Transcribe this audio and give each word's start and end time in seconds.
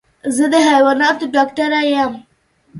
زه 0.35 0.45
د 0.53 0.55
حيواناتو 0.67 1.25
ډاکټر 1.35 1.71
يم. 1.93 2.13